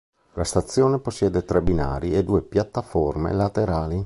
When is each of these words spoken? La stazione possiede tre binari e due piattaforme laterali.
La 0.33 0.43
stazione 0.45 0.97
possiede 0.97 1.45
tre 1.45 1.61
binari 1.61 2.15
e 2.15 2.23
due 2.23 2.41
piattaforme 2.41 3.33
laterali. 3.33 3.99